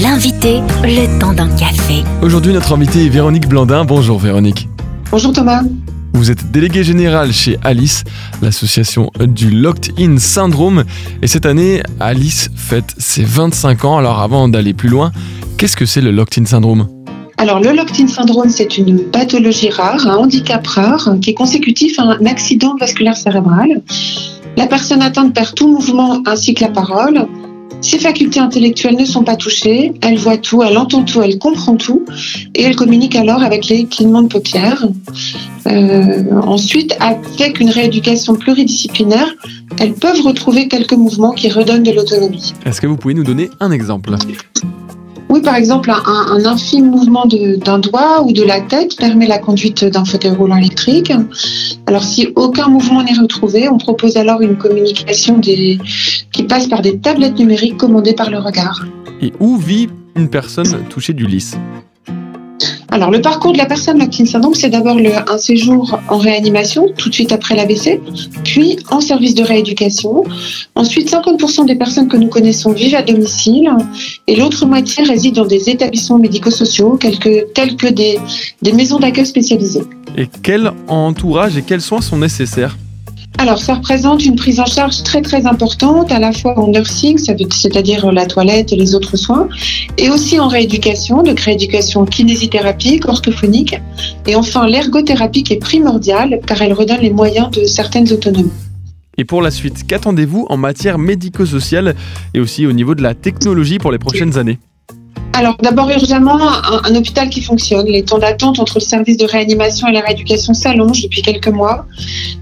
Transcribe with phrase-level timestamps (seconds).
[0.00, 2.02] L'invité, le temps d'un café.
[2.22, 3.84] Aujourd'hui, notre invité est Véronique Blandin.
[3.84, 4.66] Bonjour Véronique.
[5.10, 5.64] Bonjour Thomas.
[6.14, 8.02] Vous êtes déléguée générale chez Alice,
[8.40, 10.84] l'association du Locked-in Syndrome.
[11.20, 13.98] Et cette année, Alice fête ses 25 ans.
[13.98, 15.12] Alors avant d'aller plus loin,
[15.58, 16.88] qu'est-ce que c'est le Locked-in Syndrome?
[17.36, 22.04] Alors, le locked-in syndrome, c'est une pathologie rare, un handicap rare qui est consécutif à
[22.04, 23.82] un accident vasculaire cérébral.
[24.56, 27.26] La personne atteinte perd tout mouvement ainsi que la parole.
[27.80, 31.76] Ses facultés intellectuelles ne sont pas touchées, elle voit tout, elle entend tout, elle comprend
[31.76, 32.04] tout,
[32.54, 34.86] et elle communique alors avec les clignements de paupières.
[35.66, 39.34] Euh, ensuite, avec une rééducation pluridisciplinaire,
[39.78, 42.52] elles peuvent retrouver quelques mouvements qui redonnent de l'autonomie.
[42.66, 44.10] Est-ce que vous pouvez nous donner un exemple?
[45.42, 50.04] Par exemple, un, infime mouvement d'un doigt ou de la tête permet la conduite d'un
[50.04, 51.12] fauteuil roulant électrique.
[51.86, 56.98] Alors, si aucun mouvement n'est retrouvé, on propose alors une communication qui passe par des
[56.98, 58.84] tablettes numériques commandées par le regard.
[59.20, 61.56] Et où vit une personne touchée du lys?
[62.92, 67.08] Alors, le parcours de la personne Locking Syndrome, c'est d'abord un séjour en réanimation, tout
[67.08, 68.02] de suite après l'AVC,
[68.44, 70.24] puis en service de rééducation.
[70.74, 73.70] Ensuite, 50% des personnes que nous connaissons vivent à domicile
[74.26, 78.18] et l'autre moitié réside dans des établissements médico-sociaux tels que des,
[78.60, 79.84] des maisons d'accueil spécialisées.
[80.18, 82.76] Et quel entourage et quels soins sont nécessaires
[83.38, 87.18] alors, ça représente une prise en charge très très importante, à la fois en nursing,
[87.18, 89.48] c'est-à-dire la toilette et les autres soins,
[89.98, 93.80] et aussi en rééducation, de rééducation kinésithérapie, orthophonique,
[94.28, 98.52] et enfin l'ergothérapie qui est primordiale car elle redonne les moyens de certaines autonomies.
[99.18, 101.96] Et pour la suite, qu'attendez-vous en matière médico-sociale
[102.34, 104.58] et aussi au niveau de la technologie pour les prochaines années?
[105.34, 106.38] Alors d'abord urgemment
[106.84, 107.86] un, hôpital qui fonctionne.
[107.86, 111.86] Les temps d'attente entre le service de réanimation et la rééducation s'allongent depuis quelques mois.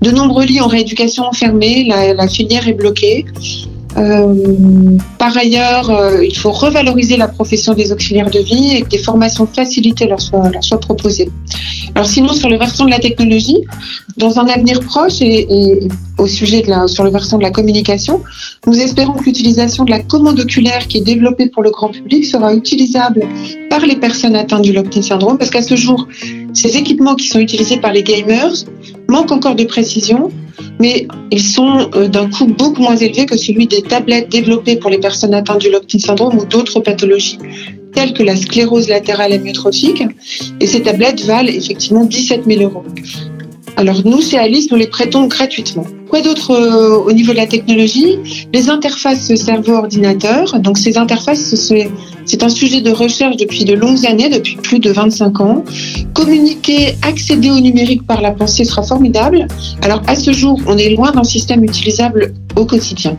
[0.00, 3.26] De nombreux lits en rééducation ont fermé, la filière est bloquée.
[3.96, 8.88] Euh, par ailleurs, euh, il faut revaloriser la profession des auxiliaires de vie et que
[8.88, 11.30] des formations facilitées leur soient, leur proposées.
[11.94, 13.64] Alors sinon, sur le versant de la technologie,
[14.16, 15.48] dans un avenir proche et,
[16.18, 18.22] au sujet de la, sur le versant de la communication,
[18.66, 22.24] nous espérons que l'utilisation de la commande oculaire qui est développée pour le grand public
[22.24, 23.26] sera utilisable
[23.70, 26.06] par les personnes atteintes du locked syndrome parce qu'à ce jour,
[26.52, 28.52] ces équipements qui sont utilisés par les gamers
[29.08, 30.30] manquent encore de précision
[30.78, 34.90] mais ils sont euh, d'un coût beaucoup moins élevé que celui des tablettes développées pour
[34.90, 37.38] les personnes atteintes du locked syndrome ou d'autres pathologies
[37.94, 40.04] telles que la sclérose latérale amyotrophique.
[40.60, 42.84] Et ces tablettes valent effectivement 17 000 euros.
[43.76, 45.86] Alors nous, chez Alice, nous les prêtons gratuitement.
[46.08, 48.18] Quoi d'autre euh, au niveau de la technologie?
[48.52, 50.58] Les interfaces cerveau-ordinateur.
[50.58, 51.88] Donc ces interfaces, c'est
[52.42, 55.64] un sujet de recherche depuis de longues années, depuis plus de 25 ans.
[56.14, 59.46] Communiquer, accéder au numérique par la pensée sera formidable.
[59.82, 63.16] Alors à ce jour, on est loin d'un système utilisable au quotidien.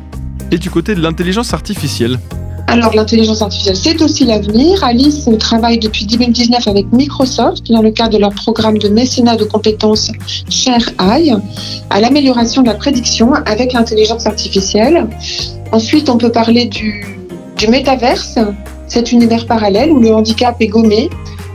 [0.51, 2.19] Et du côté de l'intelligence artificielle
[2.71, 4.83] alors, l'intelligence artificielle, c'est aussi l'avenir.
[4.83, 9.43] Alice travaille depuis 2019 avec Microsoft dans le cadre de leur programme de mécénat de
[9.43, 10.11] compétences
[10.51, 11.33] Share AI
[11.89, 15.07] à l'amélioration de la prédiction avec l'intelligence artificielle.
[15.71, 17.03] Ensuite, on peut parler du,
[17.57, 18.37] du métaverse,
[18.89, 21.09] cet univers parallèle où le handicap est gommé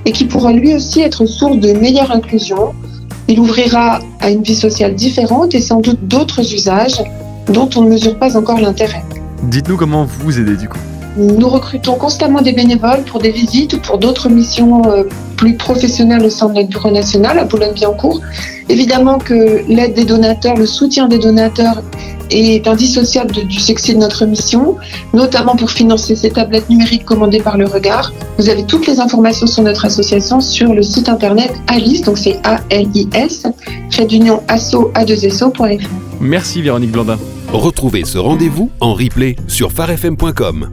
[0.06, 2.72] et qui pourra lui aussi être source de meilleure inclusion.
[3.28, 7.03] Il ouvrira à une vie sociale différente et sans doute d'autres usages
[7.49, 9.03] dont on ne mesure pas encore l'intérêt.
[9.43, 10.78] Dites-nous comment vous aidez du coup.
[11.17, 15.05] Nous recrutons constamment des bénévoles pour des visites ou pour d'autres missions euh,
[15.37, 18.21] plus professionnelles au sein de notre bureau national à Boulogne-Billancourt.
[18.69, 21.83] Évidemment que l'aide des donateurs, le soutien des donateurs
[22.30, 24.76] est indissociable du succès de notre mission,
[25.12, 28.12] notamment pour financer ces tablettes numériques commandées par le regard.
[28.38, 32.38] Vous avez toutes les informations sur notre association sur le site internet Alice, donc c'est
[32.44, 33.46] A-L-I-S,
[33.90, 35.88] trait d'union asso a2so.fr.
[36.20, 37.18] Merci Véronique Blandin.
[37.52, 40.70] Retrouvez ce rendez-vous en replay sur farfm.com.